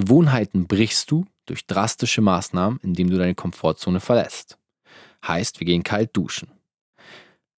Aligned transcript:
Gewohnheiten 0.00 0.66
brichst 0.66 1.10
du 1.10 1.26
durch 1.44 1.66
drastische 1.66 2.22
Maßnahmen, 2.22 2.80
indem 2.82 3.10
du 3.10 3.18
deine 3.18 3.34
Komfortzone 3.34 4.00
verlässt. 4.00 4.56
Heißt, 5.26 5.60
wir 5.60 5.66
gehen 5.66 5.82
kalt 5.82 6.16
duschen. 6.16 6.50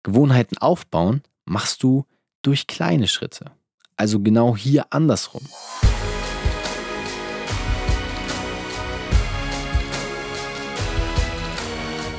Gewohnheiten 0.03 0.59
aufbauen 0.59 1.23
machst 1.45 1.83
du 1.85 2.05
durch 2.43 2.67
kleine 2.67 3.07
Schritte. 3.07 3.53
Also 3.97 4.19
genau 4.19 4.57
hier 4.57 4.87
andersrum. 4.91 5.47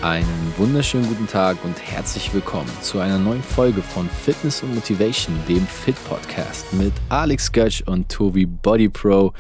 Einen 0.04 0.54
wunderschönen 0.58 1.08
guten 1.08 1.28
Tag 1.28 1.64
und 1.64 1.80
herzlich 1.82 2.34
willkommen 2.34 2.70
zu 2.82 3.00
einer 3.00 3.18
neuen 3.18 3.42
Folge 3.42 3.82
von 3.82 4.10
Fitness 4.10 4.62
und 4.62 4.76
Motivation, 4.76 5.34
dem 5.48 5.66
Fit 5.66 5.96
Podcast 6.04 6.74
mit 6.74 6.92
Alex 7.08 7.50
Götsch 7.50 7.82
und 7.84 8.12
Tobi 8.12 8.46
Body 8.46 8.90
Pro. 8.90 9.32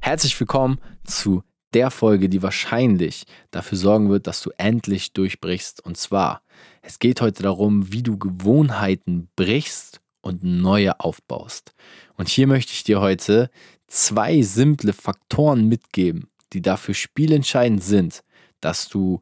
Herzlich 0.00 0.38
willkommen 0.38 0.78
zu 1.02 1.42
der 1.74 1.90
Folge, 1.90 2.28
die 2.28 2.40
wahrscheinlich 2.40 3.24
dafür 3.50 3.76
sorgen 3.76 4.10
wird, 4.10 4.28
dass 4.28 4.42
du 4.42 4.50
endlich 4.58 5.12
durchbrichst. 5.12 5.84
Und 5.84 5.96
zwar, 5.96 6.42
es 6.82 7.00
geht 7.00 7.20
heute 7.20 7.42
darum, 7.42 7.92
wie 7.92 8.04
du 8.04 8.16
Gewohnheiten 8.16 9.28
brichst 9.34 10.00
und 10.20 10.44
neue 10.44 11.00
aufbaust. 11.00 11.74
Und 12.16 12.28
hier 12.28 12.46
möchte 12.46 12.72
ich 12.74 12.84
dir 12.84 13.00
heute 13.00 13.50
zwei 13.88 14.40
simple 14.42 14.92
Faktoren 14.92 15.66
mitgeben, 15.66 16.28
die 16.52 16.62
dafür 16.62 16.94
spielentscheidend 16.94 17.82
sind, 17.82 18.22
dass 18.60 18.88
du 18.88 19.20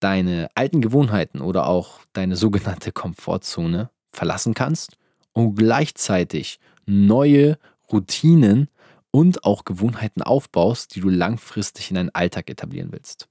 deine 0.00 0.48
alten 0.54 0.80
Gewohnheiten 0.80 1.40
oder 1.40 1.66
auch 1.66 2.00
deine 2.12 2.36
sogenannte 2.36 2.92
Komfortzone 2.92 3.90
verlassen 4.12 4.54
kannst 4.54 4.96
und 5.32 5.54
gleichzeitig 5.54 6.58
neue 6.86 7.58
Routinen 7.90 8.68
und 9.10 9.44
auch 9.44 9.64
Gewohnheiten 9.64 10.22
aufbaust, 10.22 10.94
die 10.94 11.00
du 11.00 11.08
langfristig 11.08 11.90
in 11.90 11.96
deinen 11.96 12.14
Alltag 12.14 12.50
etablieren 12.50 12.92
willst. 12.92 13.28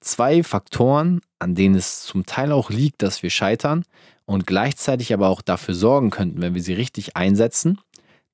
Zwei 0.00 0.42
Faktoren, 0.42 1.20
an 1.38 1.54
denen 1.54 1.74
es 1.74 2.02
zum 2.02 2.26
Teil 2.26 2.52
auch 2.52 2.68
liegt, 2.68 3.02
dass 3.02 3.22
wir 3.22 3.30
scheitern 3.30 3.84
und 4.26 4.46
gleichzeitig 4.46 5.14
aber 5.14 5.28
auch 5.28 5.40
dafür 5.40 5.74
sorgen 5.74 6.10
könnten, 6.10 6.42
wenn 6.42 6.54
wir 6.54 6.62
sie 6.62 6.74
richtig 6.74 7.16
einsetzen, 7.16 7.80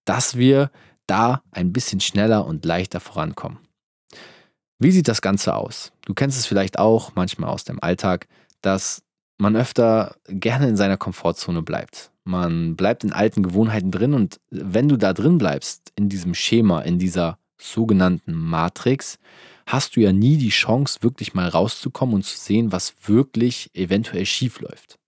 dass 0.04 0.36
wir 0.36 0.70
da 1.06 1.42
ein 1.52 1.72
bisschen 1.72 2.00
schneller 2.00 2.44
und 2.44 2.64
leichter 2.64 3.00
vorankommen. 3.00 3.58
Wie 4.82 4.92
sieht 4.92 5.08
das 5.08 5.20
Ganze 5.20 5.54
aus? 5.54 5.92
Du 6.06 6.14
kennst 6.14 6.38
es 6.38 6.46
vielleicht 6.46 6.78
auch 6.78 7.14
manchmal 7.14 7.50
aus 7.50 7.64
dem 7.64 7.82
Alltag, 7.82 8.26
dass 8.62 9.02
man 9.36 9.54
öfter 9.54 10.16
gerne 10.26 10.68
in 10.68 10.76
seiner 10.76 10.96
Komfortzone 10.96 11.60
bleibt. 11.60 12.10
Man 12.24 12.76
bleibt 12.76 13.04
in 13.04 13.12
alten 13.12 13.42
Gewohnheiten 13.42 13.90
drin 13.90 14.14
und 14.14 14.40
wenn 14.48 14.88
du 14.88 14.96
da 14.96 15.12
drin 15.12 15.36
bleibst, 15.36 15.92
in 15.96 16.08
diesem 16.08 16.32
Schema, 16.32 16.80
in 16.80 16.98
dieser 16.98 17.38
sogenannten 17.60 18.32
Matrix, 18.32 19.18
hast 19.66 19.96
du 19.96 20.00
ja 20.00 20.12
nie 20.12 20.38
die 20.38 20.48
Chance, 20.48 21.02
wirklich 21.02 21.34
mal 21.34 21.48
rauszukommen 21.48 22.14
und 22.14 22.22
zu 22.22 22.38
sehen, 22.38 22.72
was 22.72 22.94
wirklich 23.04 23.70
eventuell 23.74 24.24
schief 24.24 24.60
läuft. 24.60 24.98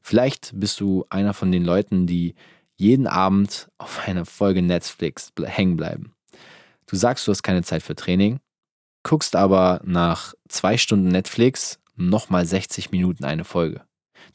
Vielleicht 0.00 0.52
bist 0.54 0.80
du 0.80 1.04
einer 1.10 1.34
von 1.34 1.52
den 1.52 1.64
Leuten, 1.64 2.06
die 2.06 2.34
jeden 2.76 3.06
Abend 3.06 3.68
auf 3.76 4.00
einer 4.08 4.24
Folge 4.24 4.62
Netflix 4.62 5.30
hängen 5.44 5.76
bleiben. 5.76 6.14
Du 6.86 6.96
sagst, 6.96 7.28
du 7.28 7.32
hast 7.32 7.42
keine 7.42 7.62
Zeit 7.62 7.82
für 7.82 7.94
Training, 7.94 8.40
guckst 9.02 9.36
aber 9.36 9.80
nach 9.84 10.34
zwei 10.48 10.76
Stunden 10.76 11.08
Netflix 11.08 11.80
nochmal 11.96 12.46
60 12.46 12.90
Minuten 12.90 13.24
eine 13.24 13.44
Folge. 13.44 13.84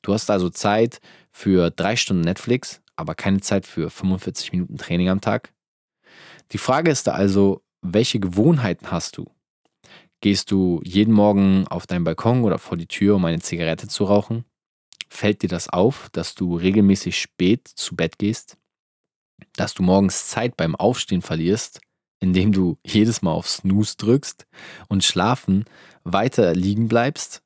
Du 0.01 0.13
hast 0.13 0.29
also 0.29 0.49
Zeit 0.49 0.99
für 1.31 1.69
drei 1.71 1.95
Stunden 1.95 2.23
Netflix, 2.23 2.81
aber 2.95 3.15
keine 3.15 3.41
Zeit 3.41 3.65
für 3.65 3.89
45 3.89 4.51
Minuten 4.51 4.77
Training 4.77 5.09
am 5.09 5.21
Tag. 5.21 5.53
Die 6.51 6.57
Frage 6.57 6.91
ist 6.91 7.07
da 7.07 7.13
also, 7.13 7.63
welche 7.81 8.19
Gewohnheiten 8.19 8.91
hast 8.91 9.17
du? 9.17 9.25
Gehst 10.21 10.49
du 10.51 10.81
jeden 10.83 11.13
Morgen 11.13 11.67
auf 11.67 11.87
deinen 11.87 12.03
Balkon 12.03 12.43
oder 12.43 12.57
vor 12.57 12.77
die 12.77 12.87
Tür, 12.87 13.15
um 13.15 13.25
eine 13.25 13.39
Zigarette 13.39 13.87
zu 13.87 14.05
rauchen? 14.05 14.45
Fällt 15.07 15.43
dir 15.43 15.49
das 15.49 15.69
auf, 15.69 16.09
dass 16.11 16.35
du 16.35 16.55
regelmäßig 16.55 17.19
spät 17.19 17.67
zu 17.67 17.95
Bett 17.95 18.17
gehst? 18.17 18.57
Dass 19.55 19.73
du 19.73 19.83
morgens 19.83 20.27
Zeit 20.29 20.57
beim 20.57 20.75
Aufstehen 20.75 21.21
verlierst, 21.21 21.81
indem 22.19 22.51
du 22.51 22.77
jedes 22.85 23.21
Mal 23.21 23.31
auf 23.31 23.47
Snooze 23.47 23.97
drückst 23.97 24.45
und 24.87 25.03
schlafen 25.03 25.65
weiter 26.03 26.53
liegen 26.53 26.87
bleibst? 26.87 27.41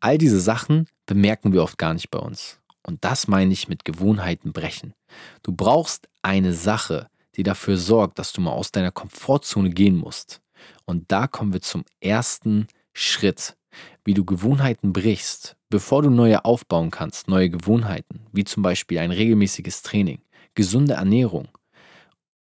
All 0.00 0.18
diese 0.18 0.40
Sachen 0.40 0.88
bemerken 1.06 1.52
wir 1.52 1.62
oft 1.62 1.78
gar 1.78 1.94
nicht 1.94 2.10
bei 2.10 2.18
uns. 2.18 2.60
Und 2.82 3.04
das 3.04 3.28
meine 3.28 3.52
ich 3.52 3.68
mit 3.68 3.84
Gewohnheiten 3.84 4.52
brechen. 4.52 4.94
Du 5.42 5.52
brauchst 5.52 6.08
eine 6.22 6.52
Sache, 6.52 7.08
die 7.36 7.42
dafür 7.42 7.76
sorgt, 7.76 8.18
dass 8.18 8.32
du 8.32 8.40
mal 8.40 8.52
aus 8.52 8.72
deiner 8.72 8.92
Komfortzone 8.92 9.70
gehen 9.70 9.96
musst. 9.96 10.40
Und 10.86 11.10
da 11.12 11.26
kommen 11.26 11.52
wir 11.52 11.60
zum 11.60 11.84
ersten 12.00 12.66
Schritt, 12.92 13.56
wie 14.04 14.14
du 14.14 14.24
Gewohnheiten 14.24 14.92
brichst, 14.92 15.56
bevor 15.68 16.02
du 16.02 16.10
neue 16.10 16.44
aufbauen 16.44 16.90
kannst, 16.90 17.28
neue 17.28 17.50
Gewohnheiten, 17.50 18.26
wie 18.32 18.44
zum 18.44 18.62
Beispiel 18.62 18.98
ein 18.98 19.10
regelmäßiges 19.10 19.82
Training, 19.82 20.20
gesunde 20.54 20.94
Ernährung 20.94 21.48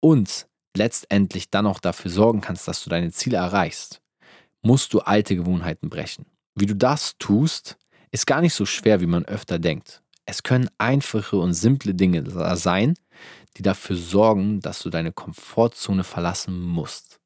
und 0.02 0.48
letztendlich 0.76 1.50
dann 1.50 1.68
auch 1.68 1.80
dafür 1.80 2.12
sorgen 2.12 2.42
kannst, 2.42 2.68
dass 2.68 2.84
du 2.84 2.90
deine 2.90 3.12
Ziele 3.12 3.38
erreichst, 3.38 4.02
musst 4.62 4.94
du 4.94 5.00
alte 5.00 5.36
Gewohnheiten 5.36 5.90
brechen. 5.90 6.26
Wie 6.56 6.66
du 6.66 6.76
das 6.76 7.18
tust, 7.18 7.78
ist 8.12 8.28
gar 8.28 8.42
nicht 8.42 8.54
so 8.54 8.66
schwer, 8.66 9.02
wie 9.02 9.08
man 9.08 9.26
öfter 9.26 9.60
denkt. 9.60 10.02
Es 10.26 10.44
können 10.44 10.70
einfache 10.78 11.38
und 11.38 11.54
simple 11.54 11.94
Dinge 11.94 12.24
sein, 12.56 12.96
die 13.58 13.62
dafür 13.62 13.96
sorgen, 13.96 14.60
dass 14.60 14.82
du 14.82 14.90
deine 14.90 15.12
Komfortzone 15.12 16.04
verlassen 16.04 16.62
musst. 16.62 17.20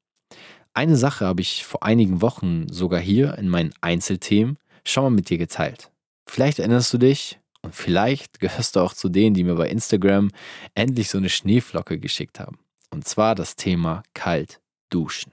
Eine 0.74 0.96
Sache 0.96 1.26
habe 1.26 1.40
ich 1.40 1.64
vor 1.64 1.82
einigen 1.82 2.22
Wochen 2.22 2.68
sogar 2.68 3.00
hier 3.00 3.36
in 3.38 3.48
meinen 3.48 3.72
Einzelthemen 3.80 4.58
schon 4.84 5.04
mal 5.04 5.10
mit 5.10 5.30
dir 5.30 5.38
geteilt. 5.38 5.90
Vielleicht 6.28 6.58
erinnerst 6.58 6.92
du 6.92 6.98
dich 6.98 7.40
und 7.62 7.74
vielleicht 7.74 8.38
gehörst 8.40 8.76
du 8.76 8.80
auch 8.80 8.94
zu 8.94 9.08
denen, 9.08 9.34
die 9.34 9.44
mir 9.44 9.56
bei 9.56 9.68
Instagram 9.68 10.30
endlich 10.74 11.10
so 11.10 11.18
eine 11.18 11.28
Schneeflocke 11.28 11.98
geschickt 11.98 12.38
haben. 12.38 12.58
Und 12.90 13.06
zwar 13.06 13.34
das 13.34 13.56
Thema 13.56 14.02
kalt 14.14 14.60
duschen. 14.90 15.32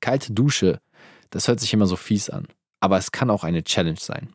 Kalte 0.00 0.32
Dusche, 0.32 0.80
das 1.30 1.48
hört 1.48 1.60
sich 1.60 1.72
immer 1.72 1.86
so 1.86 1.96
fies 1.96 2.30
an, 2.30 2.46
aber 2.80 2.98
es 2.98 3.12
kann 3.12 3.30
auch 3.30 3.44
eine 3.44 3.62
Challenge 3.62 3.98
sein. 3.98 4.34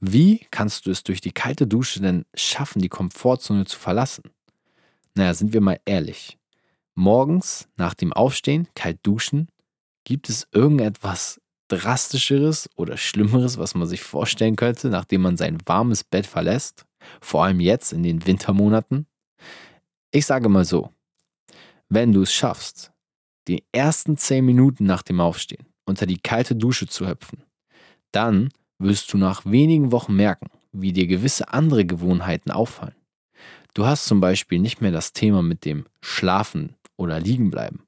Wie 0.00 0.46
kannst 0.50 0.86
du 0.86 0.90
es 0.90 1.04
durch 1.04 1.20
die 1.20 1.32
kalte 1.32 1.66
Dusche 1.66 2.00
denn 2.00 2.24
schaffen, 2.34 2.82
die 2.82 2.88
Komfortzone 2.88 3.64
zu 3.64 3.78
verlassen? 3.78 4.24
Naja, 5.14 5.34
sind 5.34 5.52
wir 5.52 5.60
mal 5.60 5.80
ehrlich. 5.84 6.38
Morgens 6.94 7.68
nach 7.76 7.94
dem 7.94 8.12
Aufstehen 8.12 8.68
kalt 8.74 8.98
duschen, 9.02 9.48
gibt 10.04 10.28
es 10.28 10.48
irgendetwas 10.52 11.40
drastischeres 11.68 12.68
oder 12.76 12.96
schlimmeres, 12.96 13.56
was 13.58 13.74
man 13.74 13.88
sich 13.88 14.02
vorstellen 14.02 14.56
könnte, 14.56 14.88
nachdem 14.88 15.22
man 15.22 15.36
sein 15.36 15.58
warmes 15.64 16.04
Bett 16.04 16.26
verlässt? 16.26 16.84
Vor 17.20 17.44
allem 17.44 17.60
jetzt 17.60 17.92
in 17.92 18.02
den 18.02 18.26
Wintermonaten? 18.26 19.06
Ich 20.10 20.26
sage 20.26 20.48
mal 20.48 20.64
so, 20.64 20.90
wenn 21.94 22.12
du 22.12 22.22
es 22.22 22.32
schaffst, 22.32 22.90
die 23.48 23.64
ersten 23.72 24.16
10 24.16 24.44
Minuten 24.44 24.86
nach 24.86 25.02
dem 25.02 25.20
Aufstehen 25.20 25.66
unter 25.84 26.06
die 26.06 26.18
kalte 26.18 26.54
Dusche 26.56 26.86
zu 26.86 27.06
hüpfen, 27.06 27.42
dann 28.12 28.50
wirst 28.78 29.12
du 29.12 29.18
nach 29.18 29.44
wenigen 29.44 29.92
Wochen 29.92 30.14
merken, 30.16 30.48
wie 30.72 30.92
dir 30.92 31.06
gewisse 31.06 31.52
andere 31.52 31.84
Gewohnheiten 31.84 32.50
auffallen. 32.50 32.94
Du 33.74 33.84
hast 33.84 34.06
zum 34.06 34.20
Beispiel 34.20 34.58
nicht 34.58 34.80
mehr 34.80 34.92
das 34.92 35.12
Thema 35.12 35.42
mit 35.42 35.64
dem 35.64 35.86
Schlafen 36.00 36.76
oder 36.96 37.20
Liegenbleiben. 37.20 37.82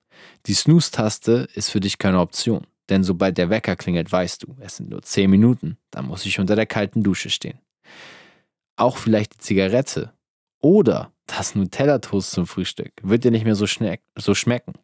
Die 0.47 0.55
Snooze-Taste 0.55 1.49
ist 1.55 1.71
für 1.71 1.81
dich 1.81 1.99
keine 1.99 2.21
Option, 2.21 2.67
denn 2.91 3.05
sobald 3.05 3.39
der 3.39 3.49
Wecker 3.49 3.77
klingelt, 3.77 4.13
weißt 4.13 4.43
du, 4.43 4.57
es 4.61 4.77
sind 4.77 4.91
nur 4.91 5.03
10 5.03 5.31
Minuten, 5.31 5.79
dann 5.91 6.07
muss 6.07 6.27
ich 6.27 6.39
unter 6.41 6.57
der 6.57 6.67
kalten 6.67 7.03
Dusche 7.03 7.31
stehen. 7.31 7.59
Auch 8.77 8.99
vielleicht 8.99 9.35
die 9.35 9.39
Zigarette 9.39 10.13
oder 10.61 11.14
das 11.27 11.55
Nutella-Toast 11.55 12.31
zum 12.31 12.47
Frühstück 12.47 12.93
wird 13.03 13.25
dir 13.25 13.31
nicht 13.31 13.45
mehr 13.45 13.55
so, 13.55 13.67
so 14.17 14.35
schmecken. 14.35 14.75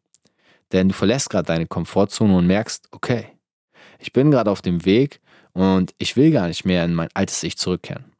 Denn 0.73 0.89
du 0.89 0.95
verlässt 0.95 1.31
gerade 1.31 1.47
deine 1.47 1.67
Komfortzone 1.67 2.37
und 2.37 2.47
merkst, 2.47 2.88
okay, 2.93 3.26
ich 3.99 4.12
bin 4.12 4.31
gerade 4.31 4.50
auf 4.50 4.62
dem 4.62 4.85
Weg 4.85 5.20
und 5.53 5.94
ich 5.99 6.17
will 6.17 6.31
gar 6.31 6.49
nicht 6.49 6.64
mehr 6.64 6.85
in 6.85 6.94
mein 6.94 7.09
altes 7.14 7.43
Ich 7.43 7.59
zurückkehren. 7.59 8.12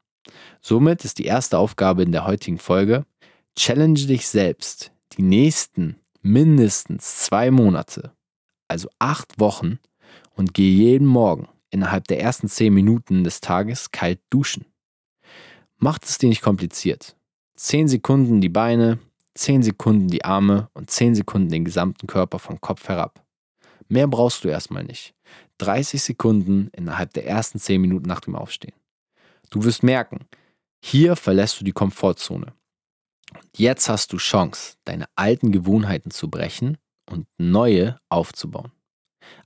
Somit 0.61 1.05
ist 1.05 1.17
die 1.17 1.25
erste 1.25 1.57
Aufgabe 1.57 2.03
in 2.03 2.11
der 2.11 2.25
heutigen 2.25 2.59
Folge, 2.59 3.05
challenge 3.57 4.05
dich 4.05 4.27
selbst 4.27 4.91
die 5.13 5.23
nächsten 5.23 5.95
mindestens 6.21 7.17
zwei 7.17 7.51
Monate, 7.51 8.11
also 8.67 8.89
acht 8.99 9.39
Wochen, 9.39 9.79
und 10.33 10.53
geh 10.53 10.69
jeden 10.69 11.07
Morgen 11.07 11.47
innerhalb 11.69 12.07
der 12.07 12.19
ersten 12.19 12.47
zehn 12.47 12.73
Minuten 12.73 13.23
des 13.23 13.41
Tages 13.41 13.91
kalt 13.91 14.19
duschen. 14.29 14.65
Macht 15.77 16.05
es 16.05 16.17
dir 16.17 16.29
nicht 16.29 16.41
kompliziert. 16.41 17.15
Zehn 17.55 17.87
Sekunden 17.87 18.41
die 18.41 18.49
Beine, 18.49 18.99
zehn 19.35 19.63
Sekunden 19.63 20.07
die 20.07 20.25
Arme 20.25 20.69
und 20.73 20.89
zehn 20.89 21.15
Sekunden 21.15 21.49
den 21.49 21.65
gesamten 21.65 22.07
Körper 22.07 22.39
vom 22.39 22.59
Kopf 22.59 22.87
herab. 22.87 23.23
Mehr 23.87 24.07
brauchst 24.07 24.43
du 24.43 24.47
erstmal 24.47 24.83
nicht. 24.83 25.13
30 25.57 26.01
Sekunden 26.01 26.69
innerhalb 26.73 27.13
der 27.13 27.27
ersten 27.27 27.59
10 27.59 27.81
Minuten 27.81 28.07
nach 28.07 28.21
dem 28.21 28.35
Aufstehen. 28.35 28.75
Du 29.49 29.63
wirst 29.63 29.83
merken, 29.83 30.27
hier 30.83 31.15
verlässt 31.15 31.59
du 31.59 31.65
die 31.65 31.73
Komfortzone. 31.73 32.53
Und 33.33 33.57
jetzt 33.57 33.87
hast 33.89 34.11
du 34.13 34.17
Chance, 34.17 34.75
deine 34.85 35.05
alten 35.15 35.51
Gewohnheiten 35.51 36.11
zu 36.11 36.29
brechen 36.29 36.77
und 37.09 37.27
neue 37.37 37.99
aufzubauen. 38.09 38.71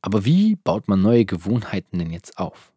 Aber 0.02 0.26
wie 0.26 0.56
baut 0.56 0.88
man 0.88 1.02
neue 1.02 1.26
Gewohnheiten 1.26 2.00
denn 2.00 2.12
jetzt 2.12 2.38
auf? 2.38 2.72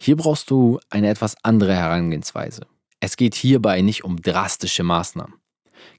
Hier 0.00 0.16
brauchst 0.16 0.50
du 0.50 0.80
eine 0.90 1.08
etwas 1.08 1.36
andere 1.42 1.74
Herangehensweise. 1.74 2.66
Es 3.04 3.18
geht 3.18 3.34
hierbei 3.34 3.82
nicht 3.82 4.02
um 4.02 4.22
drastische 4.22 4.82
Maßnahmen. 4.82 5.34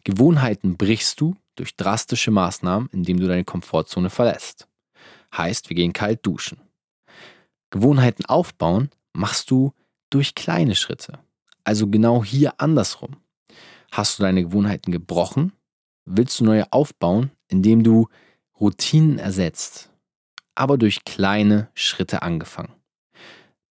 Gewohnheiten 0.03 0.75
brichst 0.75 1.21
du 1.21 1.35
durch 1.53 1.75
drastische 1.75 2.31
Maßnahmen, 2.31 2.89
indem 2.91 3.19
du 3.19 3.27
deine 3.27 3.43
Komfortzone 3.43 4.09
verlässt. 4.09 4.67
Heißt, 5.37 5.69
wir 5.69 5.75
gehen 5.75 5.93
kalt 5.93 6.25
duschen. 6.25 6.57
Gewohnheiten 7.69 8.25
aufbauen 8.25 8.89
machst 9.13 9.51
du 9.51 9.71
durch 10.09 10.33
kleine 10.33 10.73
Schritte. 10.73 11.19
Also 11.63 11.85
genau 11.85 12.23
hier 12.23 12.59
andersrum. 12.59 13.17
Hast 13.91 14.17
du 14.17 14.23
deine 14.23 14.41
Gewohnheiten 14.41 14.91
gebrochen? 14.91 15.51
Willst 16.05 16.39
du 16.39 16.43
neue 16.43 16.73
aufbauen, 16.73 17.29
indem 17.47 17.83
du 17.83 18.09
Routinen 18.59 19.19
ersetzt, 19.19 19.91
aber 20.55 20.79
durch 20.79 21.05
kleine 21.05 21.69
Schritte 21.75 22.23
angefangen? 22.23 22.73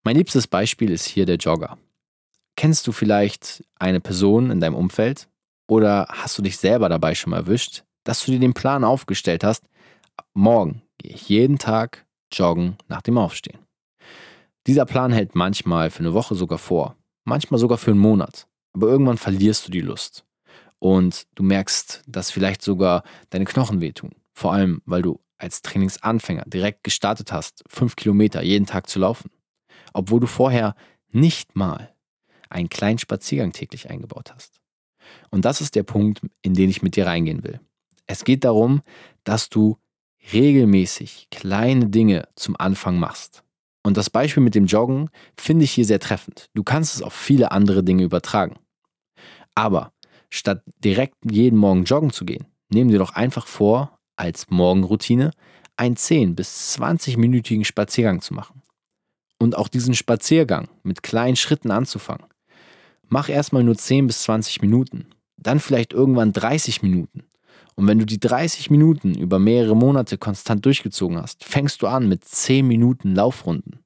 Mein 0.04 0.14
liebstes 0.14 0.46
Beispiel 0.46 0.92
ist 0.92 1.06
hier 1.06 1.26
der 1.26 1.38
Jogger. 1.38 1.78
Kennst 2.56 2.86
du 2.86 2.92
vielleicht 2.92 3.64
eine 3.78 4.00
Person 4.00 4.50
in 4.50 4.60
deinem 4.60 4.74
Umfeld? 4.74 5.28
Oder 5.66 6.06
hast 6.08 6.36
du 6.38 6.42
dich 6.42 6.58
selber 6.58 6.88
dabei 6.88 7.14
schon 7.14 7.32
erwischt, 7.32 7.84
dass 8.04 8.24
du 8.24 8.32
dir 8.32 8.38
den 8.38 8.54
Plan 8.54 8.84
aufgestellt 8.84 9.42
hast, 9.44 9.64
morgen 10.34 10.82
gehe 10.98 11.12
ich 11.12 11.28
jeden 11.28 11.58
Tag 11.58 12.06
joggen 12.32 12.76
nach 12.88 13.02
dem 13.02 13.18
Aufstehen. 13.18 13.58
Dieser 14.66 14.86
Plan 14.86 15.12
hält 15.12 15.34
manchmal 15.34 15.90
für 15.90 16.00
eine 16.00 16.14
Woche 16.14 16.34
sogar 16.34 16.58
vor, 16.58 16.96
manchmal 17.24 17.58
sogar 17.58 17.78
für 17.78 17.90
einen 17.90 18.00
Monat, 18.00 18.46
aber 18.74 18.88
irgendwann 18.88 19.18
verlierst 19.18 19.66
du 19.66 19.72
die 19.72 19.80
Lust. 19.80 20.24
Und 20.78 21.26
du 21.34 21.42
merkst, 21.42 22.02
dass 22.06 22.30
vielleicht 22.30 22.62
sogar 22.62 23.04
deine 23.30 23.46
Knochen 23.46 23.80
wehtun, 23.80 24.14
vor 24.32 24.52
allem 24.52 24.82
weil 24.84 25.02
du 25.02 25.20
als 25.38 25.62
Trainingsanfänger 25.62 26.44
direkt 26.46 26.84
gestartet 26.84 27.32
hast, 27.32 27.64
fünf 27.68 27.96
Kilometer 27.96 28.42
jeden 28.42 28.66
Tag 28.66 28.88
zu 28.88 28.98
laufen. 28.98 29.30
Obwohl 29.92 30.20
du 30.20 30.26
vorher 30.26 30.74
nicht 31.10 31.56
mal 31.56 31.93
einen 32.54 32.68
kleinen 32.68 32.98
Spaziergang 32.98 33.52
täglich 33.52 33.90
eingebaut 33.90 34.32
hast. 34.34 34.60
Und 35.30 35.44
das 35.44 35.60
ist 35.60 35.74
der 35.74 35.82
Punkt, 35.82 36.22
in 36.42 36.54
den 36.54 36.70
ich 36.70 36.82
mit 36.82 36.96
dir 36.96 37.06
reingehen 37.06 37.44
will. 37.44 37.60
Es 38.06 38.24
geht 38.24 38.44
darum, 38.44 38.82
dass 39.24 39.48
du 39.48 39.76
regelmäßig 40.32 41.28
kleine 41.30 41.88
Dinge 41.88 42.28
zum 42.36 42.56
Anfang 42.58 42.98
machst. 42.98 43.42
Und 43.82 43.96
das 43.96 44.08
Beispiel 44.08 44.42
mit 44.42 44.54
dem 44.54 44.66
Joggen 44.66 45.10
finde 45.38 45.64
ich 45.64 45.72
hier 45.72 45.84
sehr 45.84 46.00
treffend. 46.00 46.48
Du 46.54 46.62
kannst 46.62 46.94
es 46.94 47.02
auf 47.02 47.12
viele 47.12 47.52
andere 47.52 47.84
Dinge 47.84 48.04
übertragen. 48.04 48.56
Aber 49.54 49.92
statt 50.30 50.62
direkt 50.78 51.16
jeden 51.30 51.58
Morgen 51.58 51.84
joggen 51.84 52.10
zu 52.10 52.24
gehen, 52.24 52.46
nehmen 52.70 52.90
dir 52.90 52.98
doch 52.98 53.14
einfach 53.14 53.46
vor, 53.46 53.98
als 54.16 54.48
Morgenroutine 54.48 55.32
einen 55.76 55.96
10 55.96 56.34
bis 56.34 56.78
20-minütigen 56.78 57.64
Spaziergang 57.64 58.20
zu 58.20 58.32
machen 58.32 58.62
und 59.38 59.56
auch 59.56 59.68
diesen 59.68 59.94
Spaziergang 59.94 60.68
mit 60.82 61.02
kleinen 61.02 61.36
Schritten 61.36 61.70
anzufangen. 61.70 62.26
Mach 63.14 63.28
erstmal 63.28 63.62
nur 63.62 63.76
10 63.76 64.08
bis 64.08 64.24
20 64.24 64.60
Minuten, 64.60 65.06
dann 65.36 65.60
vielleicht 65.60 65.92
irgendwann 65.92 66.32
30 66.32 66.82
Minuten. 66.82 67.22
Und 67.76 67.86
wenn 67.86 68.00
du 68.00 68.06
die 68.06 68.18
30 68.18 68.70
Minuten 68.70 69.14
über 69.14 69.38
mehrere 69.38 69.76
Monate 69.76 70.18
konstant 70.18 70.66
durchgezogen 70.66 71.18
hast, 71.18 71.44
fängst 71.44 71.80
du 71.80 71.86
an 71.86 72.08
mit 72.08 72.24
10 72.24 72.66
Minuten 72.66 73.14
Laufrunden, 73.14 73.78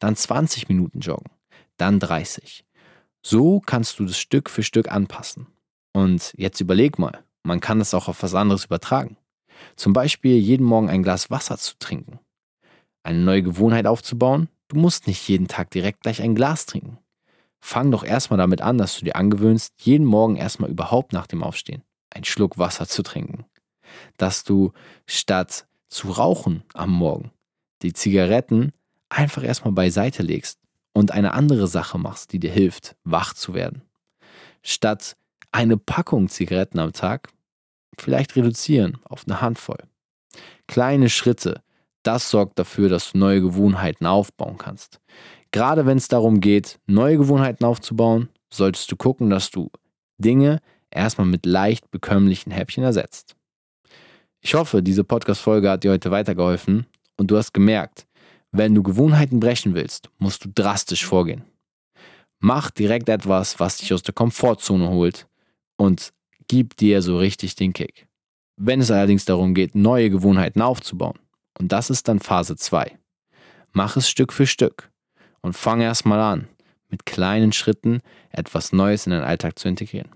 dann 0.00 0.16
20 0.16 0.68
Minuten 0.68 0.98
Joggen, 0.98 1.30
dann 1.76 2.00
30. 2.00 2.64
So 3.24 3.60
kannst 3.60 4.00
du 4.00 4.04
das 4.04 4.18
Stück 4.18 4.50
für 4.50 4.64
Stück 4.64 4.90
anpassen. 4.90 5.46
Und 5.92 6.34
jetzt 6.36 6.60
überleg 6.60 6.98
mal, 6.98 7.22
man 7.44 7.60
kann 7.60 7.78
das 7.78 7.94
auch 7.94 8.08
auf 8.08 8.24
was 8.24 8.34
anderes 8.34 8.64
übertragen. 8.64 9.16
Zum 9.76 9.92
Beispiel 9.92 10.38
jeden 10.38 10.66
Morgen 10.66 10.90
ein 10.90 11.04
Glas 11.04 11.30
Wasser 11.30 11.56
zu 11.56 11.74
trinken. 11.78 12.18
Eine 13.04 13.20
neue 13.20 13.44
Gewohnheit 13.44 13.86
aufzubauen, 13.86 14.48
Du 14.72 14.78
musst 14.78 15.06
nicht 15.06 15.28
jeden 15.28 15.48
Tag 15.48 15.70
direkt 15.70 16.00
gleich 16.00 16.22
ein 16.22 16.34
Glas 16.34 16.64
trinken. 16.64 16.96
Fang 17.64 17.92
doch 17.92 18.04
erstmal 18.04 18.38
damit 18.38 18.60
an, 18.60 18.76
dass 18.76 18.98
du 18.98 19.04
dir 19.04 19.14
angewöhnst, 19.14 19.72
jeden 19.78 20.04
Morgen 20.04 20.36
erstmal 20.36 20.68
überhaupt 20.68 21.12
nach 21.12 21.28
dem 21.28 21.44
Aufstehen 21.44 21.84
einen 22.10 22.24
Schluck 22.24 22.58
Wasser 22.58 22.86
zu 22.88 23.02
trinken. 23.02 23.44
Dass 24.16 24.42
du 24.42 24.72
statt 25.06 25.66
zu 25.88 26.10
rauchen 26.10 26.64
am 26.74 26.90
Morgen 26.90 27.30
die 27.82 27.92
Zigaretten 27.92 28.72
einfach 29.08 29.44
erstmal 29.44 29.72
beiseite 29.72 30.22
legst 30.22 30.58
und 30.92 31.12
eine 31.12 31.34
andere 31.34 31.68
Sache 31.68 31.98
machst, 31.98 32.32
die 32.32 32.40
dir 32.40 32.50
hilft, 32.50 32.96
wach 33.04 33.32
zu 33.32 33.54
werden. 33.54 33.82
Statt 34.62 35.16
eine 35.52 35.76
Packung 35.76 36.28
Zigaretten 36.28 36.80
am 36.80 36.92
Tag 36.92 37.28
vielleicht 37.98 38.34
reduzieren 38.36 38.98
auf 39.04 39.24
eine 39.26 39.40
Handvoll. 39.40 39.78
Kleine 40.66 41.10
Schritte, 41.10 41.62
das 42.02 42.30
sorgt 42.30 42.58
dafür, 42.58 42.88
dass 42.88 43.12
du 43.12 43.18
neue 43.18 43.40
Gewohnheiten 43.40 44.06
aufbauen 44.06 44.58
kannst. 44.58 45.00
Gerade 45.52 45.84
wenn 45.84 45.98
es 45.98 46.08
darum 46.08 46.40
geht, 46.40 46.80
neue 46.86 47.18
Gewohnheiten 47.18 47.64
aufzubauen, 47.66 48.30
solltest 48.50 48.90
du 48.90 48.96
gucken, 48.96 49.28
dass 49.28 49.50
du 49.50 49.70
Dinge 50.16 50.60
erstmal 50.90 51.26
mit 51.26 51.44
leicht 51.44 51.90
bekömmlichen 51.90 52.50
Häppchen 52.50 52.82
ersetzt. 52.82 53.36
Ich 54.40 54.54
hoffe, 54.54 54.82
diese 54.82 55.04
Podcast-Folge 55.04 55.70
hat 55.70 55.84
dir 55.84 55.92
heute 55.92 56.10
weitergeholfen 56.10 56.86
und 57.18 57.30
du 57.30 57.36
hast 57.36 57.52
gemerkt, 57.52 58.06
wenn 58.50 58.74
du 58.74 58.82
Gewohnheiten 58.82 59.40
brechen 59.40 59.74
willst, 59.74 60.10
musst 60.18 60.44
du 60.44 60.48
drastisch 60.52 61.04
vorgehen. 61.04 61.44
Mach 62.40 62.70
direkt 62.70 63.08
etwas, 63.08 63.60
was 63.60 63.76
dich 63.76 63.92
aus 63.92 64.02
der 64.02 64.14
Komfortzone 64.14 64.88
holt 64.88 65.28
und 65.76 66.12
gib 66.48 66.76
dir 66.76 67.02
so 67.02 67.18
richtig 67.18 67.54
den 67.56 67.72
Kick. 67.72 68.08
Wenn 68.56 68.80
es 68.80 68.90
allerdings 68.90 69.26
darum 69.26 69.54
geht, 69.54 69.74
neue 69.74 70.10
Gewohnheiten 70.10 70.62
aufzubauen, 70.62 71.18
und 71.58 71.72
das 71.72 71.90
ist 71.90 72.08
dann 72.08 72.20
Phase 72.20 72.56
2. 72.56 72.98
Mach 73.72 73.96
es 73.96 74.08
Stück 74.08 74.32
für 74.32 74.46
Stück 74.46 74.91
und 75.42 75.54
fang 75.54 75.80
erstmal 75.80 76.20
an, 76.20 76.48
mit 76.88 77.04
kleinen 77.04 77.52
Schritten 77.52 78.00
etwas 78.30 78.72
Neues 78.72 79.06
in 79.06 79.12
deinen 79.12 79.24
Alltag 79.24 79.58
zu 79.58 79.68
integrieren. 79.68 80.08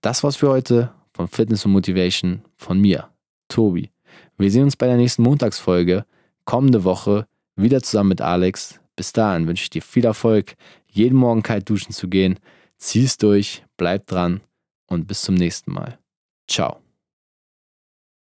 Das 0.00 0.22
war's 0.22 0.36
für 0.36 0.50
heute 0.50 0.92
von 1.12 1.28
Fitness 1.28 1.64
und 1.64 1.72
Motivation 1.72 2.42
von 2.56 2.78
mir, 2.78 3.08
Tobi. 3.48 3.90
Wir 4.36 4.50
sehen 4.50 4.64
uns 4.64 4.76
bei 4.76 4.86
der 4.86 4.96
nächsten 4.96 5.22
Montagsfolge 5.22 6.04
kommende 6.44 6.84
Woche 6.84 7.26
wieder 7.56 7.82
zusammen 7.82 8.10
mit 8.10 8.20
Alex. 8.20 8.80
Bis 8.96 9.12
dahin 9.12 9.46
wünsche 9.46 9.64
ich 9.64 9.70
dir 9.70 9.82
viel 9.82 10.04
Erfolg, 10.04 10.56
jeden 10.88 11.16
Morgen 11.16 11.42
kalt 11.42 11.68
duschen 11.68 11.92
zu 11.92 12.08
gehen. 12.08 12.38
Zieh's 12.76 13.16
durch, 13.16 13.64
bleib 13.76 14.06
dran 14.06 14.40
und 14.86 15.06
bis 15.06 15.22
zum 15.22 15.34
nächsten 15.36 15.72
Mal. 15.72 15.98
Ciao. 16.48 16.83